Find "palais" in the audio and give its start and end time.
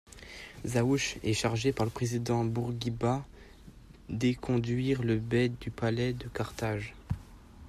5.69-6.13